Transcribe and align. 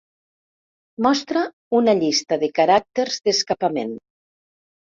Mostra 1.07 1.43
una 1.81 1.95
llista 2.01 2.41
de 2.45 2.51
caràcters 2.63 3.23
d'escapament. 3.29 3.97